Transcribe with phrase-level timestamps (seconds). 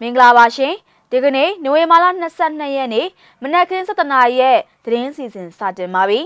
[0.00, 0.74] မင်္ဂလာပါရှင်
[1.10, 2.06] ဒီကနေ့နိုဝင်ဘာလ
[2.40, 3.06] 22ရက်နေ့
[3.42, 6.20] မနက်ခင်း7:00နာရီရဲ့သတင်းစီစဉ်စတင်ပါပြီ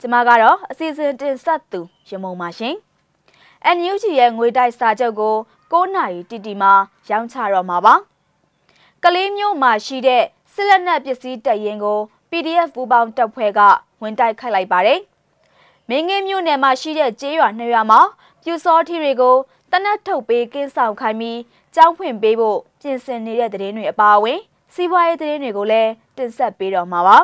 [0.00, 2.74] ကျွန်မကတော့အစီအစဉ်တင်ဆက်သူရမုံပါရှင်
[3.76, 5.34] NUG ရဲ့ငွေတိုက်စာချုပ်ကို
[5.72, 6.72] 9နာရီတီတီမှာ
[7.10, 7.94] ရောင်းချတော့မှာပါ
[9.04, 11.98] ကလေးမျိုးမှာရှိတဲ့စစ်လက်နက်ပစ္စည်းတပ်ရင်ကို
[12.30, 13.60] PDF ပူပေါင်းတပ်ဖွဲ့က
[14.02, 15.00] ဝင်တိုက်ခိုက်လိုက်ပါတယ်
[15.88, 18.00] မင်းငင်းမျိုးနယ်မှာရှိတဲ့ကျေးရွာနှစ်ရွာမှာ
[18.42, 19.36] ပြူစောထီတွေကို
[19.72, 21.38] တနက်ထုတ်ပေးကင်းဆောင်ခိုင်းပြီး
[21.76, 24.38] ကြောင်းဖွင့်ပေးဖို့ပြင်ဆင်နေတဲ့သတင်းတွေအပါအဝင်
[24.74, 27.16] စီးပွားရေးသတင်းတွေကိုလည်းတင်ဆက်ပေးတော့မှာပါ။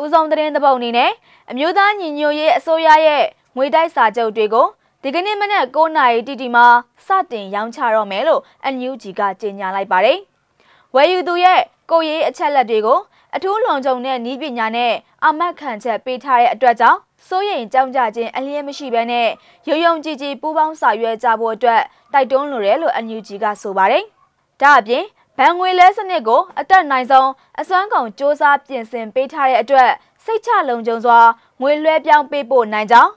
[0.00, 1.10] ဦးဆုံးသတင်းသဘောက်အနေနဲ့
[1.50, 3.24] အမျိုးသားညီညွတ်ရေးအစိုးရရဲ့
[3.56, 4.66] ငွေတိုက်စာချုပ်တွေကို
[5.02, 6.66] ဒီကနေ့မနက်9:00နာရီတိတိမှာ
[7.06, 8.42] စတင်ရောင်းချတော့မယ်လို့
[8.74, 10.18] NUG ကကြေညာလိုက်ပါတယ်။
[10.94, 12.98] ဝယ်ယူသူရဲ့ကိုရေးအချက်လက်တွေကို
[13.34, 14.92] အထူးလုံခြုံတဲ့နည်းပညာနဲ့
[15.24, 16.98] အမတ်ခံချက်ပေးထားတဲ့အတွက်ကြောင့်
[17.28, 19.28] စိုးရိမ်ကြောင်းကြခြင်းအလျက်မရှိဘဲနဲ့
[19.68, 24.04] ရုံရုံကြည်ကြည်ပူးပေါင်းဆောင်ရွက်ကြဖို့အတွက်တိုက်တွန်းလိုတယ်လို့ NUG ကဆိုပါတယ်။
[24.60, 25.04] ဒါအပြင်
[25.38, 27.28] ဘဏ်ငွေလဲစနစ်ကိုအတက်နိုင်ဆုံး
[27.60, 29.90] အစွမ်းကုန်စ조사ပြင်ဆင်ပေးထားတဲ့အတွက်
[30.24, 31.18] စိတ်ချလုံခြုံစွာ
[31.60, 33.10] ငွေလွှဲပြောင်းပေးဖို့နိုင်ကြောင်း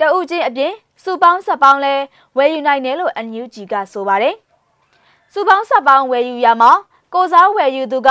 [0.00, 1.94] တအုပ်ချင်းအပြင်စုပေါင်းဆက်ပေါင်းလဲ
[2.36, 4.34] ဝယ်ယူနိုင်တယ်လို့ NUG ကဆိုပါတယ်။
[5.32, 6.72] စုပေါင်းဆက်ပေါင်းဝယ်ယူရမှာ
[7.14, 8.10] ကိုစားဝယ်ယူသူက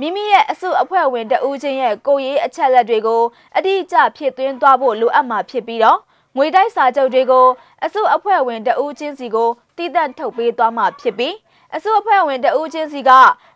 [0.00, 3.22] မိမိရဲ့အစုအဖွဲ့ဝင်တဦးချင်းရဲ့ကိုရေးအချက်လက်တွေကို
[3.56, 5.98] အတိအကျဖြစ်သွင်းသွားဖို့လိုအပ်မှာဖြစ်ပြီးတော့
[6.36, 7.46] ငွေတိုက်စာချုပ်တွေကို
[7.84, 11.34] အစုအဖွဲ့ဝင်တဦးချင်းစီကိုတည်တံ့ထုတ်ပေးသွားမှာဖြစ်ပြီး
[11.74, 13.10] အစုအဖွဲ့ဝင်တဦးချင်းစီက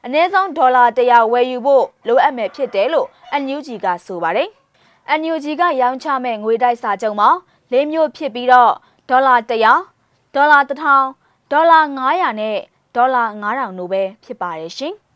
[0.05, 3.09] အနည်းဆုံးဒေါ်လာ100ဝယ်ယူဖို့လိုအပ်မယ်ဖြစ်တယ်လို့
[3.43, 4.49] NUG ကဆိုပါတယ်။
[5.21, 7.31] NUG ကရောင်းချမဲ့ငွေတိုက်စာချုပ်မှာ
[7.73, 8.73] ၄မျိုးဖြစ်ပြီးတော့
[9.09, 12.59] ဒေါ်လာ100ဒေါ်လာ1000ဒေါ်လာ900နဲ့
[12.97, 14.95] ဒေါ်လာ9000တို့ပဲဖြစ်ပါတယ်ရှင်။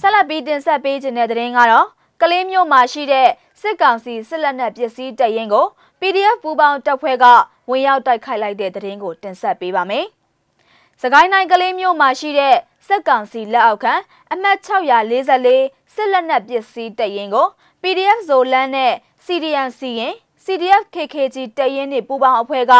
[0.00, 1.86] ဆက်လက်ပြီးတင်ဆက်ပေးခြင်းတဲ့သတင်းကတော့
[2.20, 3.28] ကလေးမျိုးမှာရှိတဲ့
[3.60, 5.66] စစ်ကောင်စီစစ်လက်နက်ပစ္စည်းတပ်ရင်းကို
[6.00, 7.24] PDF ပူပေါင်းတပ်ဖွဲ့က
[7.70, 10.06] ဝင်ရောက်တိုက်ခိုက်လိုက်တဲ့သတင်းကိုတင်ဆက်ပေးပါမယ်။
[11.02, 13.94] စကိုင်းတိုင်းကလေးမျိုးမှာရှိတဲ့စစ်ကောင်စီလက်အောက်ခံ
[14.32, 17.46] အမှတ်644စစ်လက်နက်ပစ္စည်းတပ်ရင်းကို
[17.82, 18.92] PDF ဇိုလန်နဲ့
[19.24, 20.14] CDN စီရင်
[20.50, 22.74] CDF KKG တပ်ရင်းတွေပူးပေါင်းအဖွဲ့က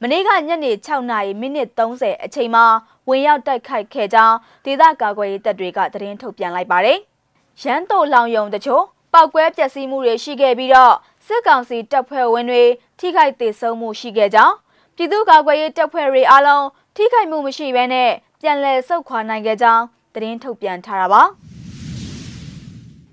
[0.00, 2.64] မနေ့ကညနေ6နာရီမိနစ်30အချိန်မှာ
[3.08, 6.98] ဝင်ရောက်တိုက်ခိုက်ခဲ့ကြောင်းဒေသကာကွယ်ရေးတပ်တွေကသတင်းထုတ်ပြန်လိုက်ပါတယ်။
[7.62, 10.94] ရန်တိုလောင်ယုံတချို့ပောက်ကွဲပျက်စီးမှုတွေရှိခဲ့ပြီးတော့
[11.26, 12.62] စစ်ကောင်စီတပ်ဖွဲ့ဝင်တွေ
[12.98, 14.54] ထိခိုက်ဒေဆုံးမှုရှိခဲ့ကြောင်း
[14.96, 16.66] ပြည်သူ့ကာကွယ်ရေးတပ်ဖွဲ့တွေအားလုံး
[16.96, 18.10] ထိခိုက်မှုမရှိဘဲနဲ့
[18.40, 19.84] ပြန်လည်ဆုတ်ခွာနိုင်ခဲ့ကြောင်း
[20.14, 21.22] သတင်းထုတ်ပြန်ထားတာပါ။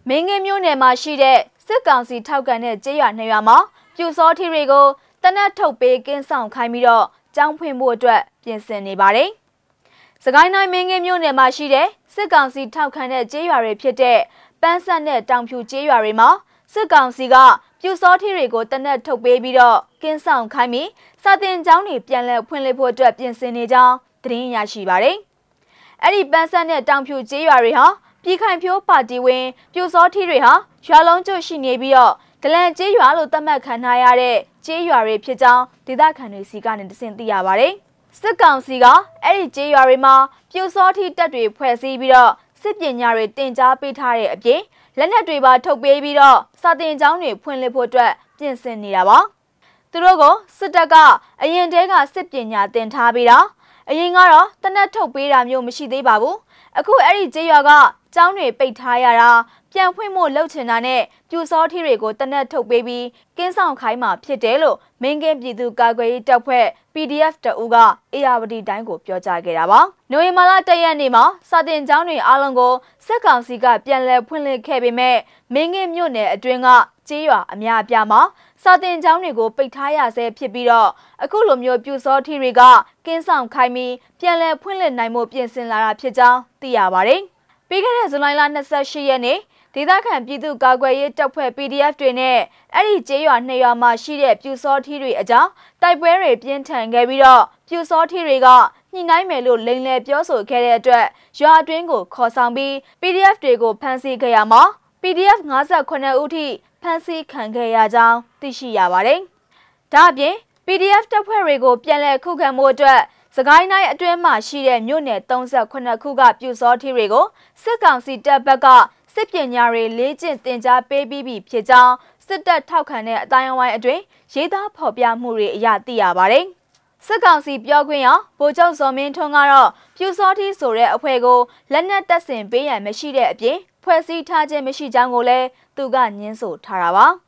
[0.07, 1.39] မင်းငယ်မျိုးနယ်မှာရှိတဲ့
[1.71, 3.57] စစ်ကောင်စီထောက်ကန်တဲ့ကျေးရွာနှစ်ရွာမှာ
[3.95, 4.85] ပြူစောထီတွေကို
[5.23, 9.29] တနတ်ထုတ်ပေးကင်းဆောင်ခိုင်းပြီးတော့ကြောင်းဖွင့်ဖို့အတွက်ပြင်ဆင်နေပါတယ်။
[10.23, 14.19] စကိုင်းတိုင်းမင်းငယ်မြို့နယ်မှာရှိတဲ့စစ်ကောင်စီထောက်ခံတဲ့ကျေးရွာတွေဖြစ်တဲ့
[14.61, 16.29] ပန်းဆက်နဲ့တောင်ဖြူကျေးရွာတွေမှာ
[16.73, 17.35] စစ်ကောင်စီက
[17.81, 20.89] ပြူစောထီတွေကိုတနက်ထုတ်ပေးပြီးတော့ကင်းဆောင်ခိုင်းပြီး
[21.23, 25.17] စာတင်ကျောင်းတွေပြန်လည်ဖွင့်လှစ်ဖို့အတွက်ပြင်ဆင်နေကြောင်းသတင်းရရှိပါတယ်။
[26.03, 27.85] အဲ့ဒီပန်းဆက်နဲ့တောင်ဖြူကျေးရွာတွေဟာ
[28.23, 30.53] ပြည်ခိုင်ဖြိုးပါတီဝင်ပြူစောထီတွေဟာ
[30.85, 32.13] ရွာလုံးကျွတ်ရှိနေပြီးတော့
[32.43, 37.73] ဒလန်ကျေးရွာလို့သတ်မှတ်ခံထားရတဲ့ကျေးရွာတွေဖြစ်ကြောင်းဒေသခံတွေစီကနေတဆင့်သိရပါတယ်။
[38.19, 38.85] စစ်ကောင်စီက
[39.23, 40.15] အဲ့ဒီကျေးရွာတွေမှာ
[40.51, 42.31] ပြူစောထီတပ်တွေဖွဲ့စည်းပြီးတော့
[42.61, 44.61] စစ်ပညာတွေတင် जा ပေးထားတဲ့အပြင်
[44.97, 49.17] လက်နက်တွေပါထုတ်ပေးပြီးတော့စာတင်ကျောင်းတွေဖွင့်လှစ်ဖို့အတွက်ပြင်ဆင်နေတာပါ။
[49.91, 50.23] သူတို့က
[50.57, 50.95] စစ်တပ်က
[51.41, 53.45] အရင်တည်းကစစ်ပညာသင်ထားပြီးတော့
[53.89, 56.35] အရင်ကတော့တနက်ထုတ်ပေးတာမျိုးမရှိသေးပါဘူး။
[56.77, 57.71] အခုအဲ့ဒီကျေးရွာက
[58.15, 59.31] ကျောင်းတွေပိတ်ထားရတာ
[59.71, 63.05] ပြန်ဖွင့်ဖို့လှုပ်ချင်တာနဲ့ပြူစောထီတွေကိုတနက်ထုတ်ပေးပြီး
[63.37, 67.75] ကင်းဆောင်ခိုင်းမှာဖြစ်တယ်လို့မင်းကင်းပြည်သူ့ကာကွယ်ရေးတပ်ဖွဲ့ PDF တအူးက
[68.13, 69.79] အေယာဝတီတိုင်းကိုပြောကြားခဲ့တာပါ။
[70.11, 72.73] နိုဝင်ဘာလ၁ရက်နေ့မှာစာတင်ကျောင်းတွေအားလုံးကို
[73.05, 75.17] စက်ကောင်စီကပြန်လည်ဖွင့်လှစ်ခဲ့ပေမဲ့
[75.53, 76.67] မင်းကင်းမြို့နယ်အတွင်းက
[77.07, 78.21] ကျေးရွာအများအပြားမှာ
[78.63, 80.89] စာတင်ကျောင်းတွေကိုပိတ်ထားရဆဲဖြစ်ပြီးတော့
[81.23, 82.61] အခုလိုမျိုးပြူစောထီတွေက
[83.05, 87.23] ကင်းဆောင်ခိုင်းပြီးပြန်လည်ဖွင့်လှစ်နိုင်မှုပြင်ဆင်လာတာဖြစ်ကြောင်းသိရပါတယ်။
[87.69, 89.39] ပြီးခဲ့တဲ့ဇူလိုင်လ28ရက်နေ့
[89.73, 92.37] ဒေသခံပြည်သူ့ကာကွယ်ရေးတပ်ဖွဲ့ PDF တွေနဲ့
[92.75, 95.49] အဲ့ဒီကျေးရွာနှစ်ရွာမှာရှိတဲ့ပြူစောထီးတွေအကြောင်း
[95.81, 98.47] တိုက်ပွဲတွေပြင်းထန်ခဲ့ပြီးတော့ပြူစောထီးတွေက
[98.93, 101.05] ညှိနှိုင်းမယ်လို့လိန်လည်ပြောဆိုခဲ့တဲ့အတွက်
[101.39, 104.63] ရွာအတွင်းကိုခေါ်ဆောင်ပြီး PDF တွေကိုဖမ်းဆီးခဲ့ရမှာ
[105.01, 106.45] PDF 58ဦးထိ
[106.81, 109.19] ဖမ်းဆီးခံခဲ့ရကြောင်းသိရှိရပါတယ်။
[109.93, 110.35] ဒါ့အပြင်
[110.65, 112.99] PDF တပ်ဖွဲ့တွေကိုပြန်လည်ခုခံမှုအတွက်
[113.35, 117.25] စကိုင်းတိုင်းအတွင်းမှာရှိတဲ့မြို့နယ်38ခုကပြူစောထီးတွေကို
[117.63, 118.67] စစ်ကောင်စီတပ်ဘက်က
[119.13, 121.93] စစ်ပညာတွေလေ့ကျင့်သင်ကြားပေးပြီးပြီဖြစ်ကြောင်း
[122.27, 124.01] စစ်တပ်ထောက်ခံတဲ့အတိုင်းအဝိုင်းအတွင်း
[124.33, 126.45] ရေးသားဖော်ပြမှုတွေအရသိရပါတယ်။
[127.05, 128.07] စစ်ကောင်စီပြောခွင့်ရ
[128.39, 131.39] ဗိုလ်ချုပ်ဇော်မင်းထွန်းကတော့ပြူစောထီးဆိုတဲ့အဖွဲ့ကို
[131.71, 135.47] လက်နက်တပ်ဆင်ပေးရန်မရှိတဲ့အပြင်ဖွဲ့စည်းထားခြင်းမရှိကြောင်းကိုလည်း
[135.77, 137.05] သူကညင်းဆိုထားတာပါ။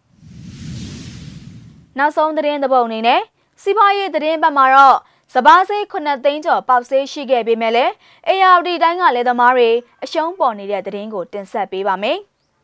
[1.97, 3.21] နောက်ဆုံးသတင်းသဘောက်အနေနဲ့
[3.61, 4.97] စီးပွားရေးသတင်းဘက်မှာတော့
[5.33, 7.91] စပားစိတ်9သိန်းကျော်ပေါက်ဆေးရှိခဲ့ပေမဲ့လည်း
[8.29, 9.69] ARD တိုင်းကလည်းသမားတွေ
[10.03, 12.17] အရှုံးပေါ်နေတဲ့သတင်းကိုတင်ဆက်ပေးပါမယ်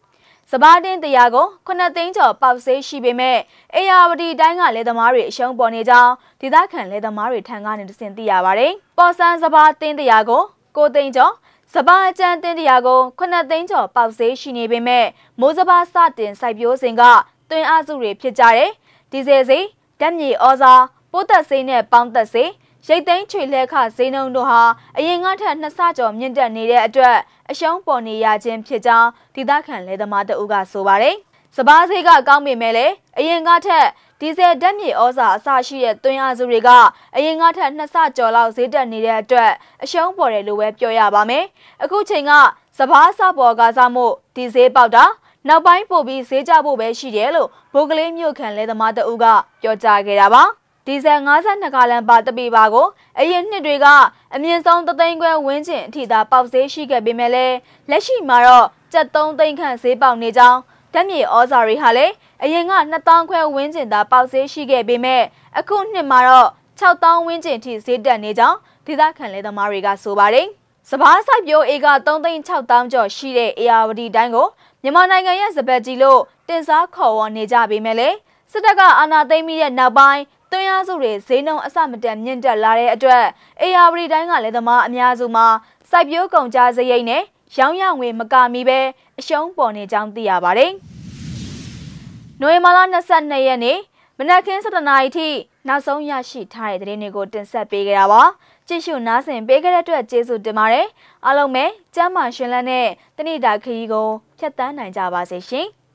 [0.52, 3.38] ။စပားတင်းတရားကို9သိန်းကျော်ပေါက်ဆေးရှိပေမဲ့
[3.76, 10.44] ARD တိုင်းကလည်းသမားတွေအရှုံးပေါ်နေကြောင်းဒေသခံလည်းသမားတွေထံကနေသိသိရပါတယ်။ပေါ်ဆန်းစပားတင်းတရားကို
[10.76, 11.34] 9သိန်းကျော်
[11.74, 15.06] စပားအကျန်းတင်းတရားကို9သိန်းကျော်ပေါက်ဆေးရှိနေပေမဲ့
[15.40, 17.04] မိုးစပားစတင်စိုက်ပျိုးစဉ်က
[17.50, 18.72] တွင်အားစုတွေဖြစ်ကြတယ်။
[19.12, 19.60] ဒီဇယ်စိ
[20.00, 20.74] ဓာတ်မြေဩဇာ
[21.18, 22.50] ပိုးသက်ဆေးနဲ့ပေါင်းသက်ဆေး
[22.88, 24.62] ရိတ်သိမ်းချွေလဲခဈေးနှုန်းတို့ဟာ
[24.98, 27.18] အရင်ကထက်နှစ်ဆကျော်မြင့်တက်နေတဲ့အတွက်
[27.52, 31.16] အရှုံးပေါ်နေရခြင်းဖြစ်ကြောင်းဒေသခံလယ်သမားတအုပ်ကဆိုပါတယ်။
[31.56, 33.86] စပားဈေးကကောင်းပေမဲ့လည်းအရင်ကထက်
[34.20, 36.70] ဒီဇယ်ဓာတ်မြေဩဇာအစရှိတဲ့သွင်းအားစုတွေက
[37.16, 39.52] အရင်ကထက်နှစ်ဆကျော်လောက်ဈေးတက်နေတဲ့အတွက်
[39.84, 41.44] အရှုံးပေါ်တယ်လို့ပဲပြောရပါမယ်။
[41.84, 42.32] အခုချိန်က
[42.78, 44.06] စပားစပေါ်ကစားမှု
[44.36, 45.06] ဒီဈေးပေါက်တာ
[45.48, 49.26] နောက်ပိုင်းပို့ပြီးဈေးကြဖို့ပဲရှိတယ်လို့ဘိုးကလေးမြို့ခံလဲသမားတအုပ်က
[49.62, 50.44] ပြောကြားခဲ့တာပါ
[50.88, 52.88] ဒီဇယ်52ကားလန်ပါတပီပါကို
[53.20, 53.88] အရင်နှစ်တွေက
[54.36, 57.56] အမြင့်ဆုံးသသိန်းခွဲဝန်းကျင်အထိသာပေါက်ဈေးရှိခဲ့ပေမဲ့လည်း
[57.90, 60.60] လက်ရှိမှာတော့ကျပ်3သိန်းခန့်ဈေးပေါက်နေကြောင်း
[60.94, 62.14] ဓာတ်မြေဩဇာတွေဟာလည်း
[62.44, 65.24] အရင်က2000ခွဲဝန်းကျင်သာပေါက်ဈေးရှိခဲ့ပေမဲ့
[65.60, 66.50] အခုနှစ်မှာတော့
[66.80, 70.48] 6000ဝန်းကျင်ထိဈေးတက်နေကြောင်းဒေသခံလဲသမားတွေကဆိုပါတယ်
[70.90, 74.48] စပားစိုက်ပျိုးဧက3,600ကျော်ရှိတဲ့ ARD တိုင်းကို
[74.84, 78.18] မြန်မာနိုင်ငံရဲ့စပတ်ကြီးလို့တင်စားခေါ်ဝေါ်နေကြပေမဲ့လည်း
[78.52, 80.22] စစ်တပ်ကအာဏာသိမ်းပြီးတဲ့နောက်ပိုင်း
[80.52, 83.24] သွင်းအားစုတွေဈေးနှုန်းအဆမတန်မြင့်တက်လာတဲ့အတွက်
[83.62, 85.48] ARD တိုင်းကလည်းသမားအများစုမှာ
[85.90, 87.24] စိုက်ပျိုးကုန်ကြစရိတ်နဲ့
[87.58, 88.80] ရောင်းရငွေမကမီပဲ
[89.20, 90.72] အရှုံးပေါ်နေကြောင်းသိရပါတယ်။
[92.42, 92.80] နိုဝင်ဘာလ
[93.14, 93.80] 22ရက်နေ့
[94.18, 95.28] မနက်ခင်း7:00နာရီထိ
[95.68, 98.22] နောက်ဆုံးရရှိထားတဲ့သတင်းတွေကိုတင်ဆက်ပေးကြတာပါ။
[98.68, 100.88] ကြည့်ရှုနားဆင်ပေးကြတဲ့အတွက်ကျေးဇူးတင်ပါတယ်။
[101.26, 101.66] အားလုံးပဲ
[101.96, 104.08] ကျမ်းမာရှင်လန်းတဲ့တဏိတာခရီးကို
[104.40, 105.68] ဖျက်ဆီးနိုင်ကြပါစေရှင်။